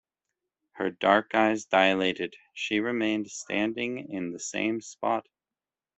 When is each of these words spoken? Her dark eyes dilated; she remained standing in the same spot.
Her 0.71 0.89
dark 0.89 1.35
eyes 1.35 1.63
dilated; 1.65 2.33
she 2.55 2.79
remained 2.79 3.29
standing 3.29 4.09
in 4.11 4.31
the 4.31 4.39
same 4.39 4.81
spot. 4.81 5.27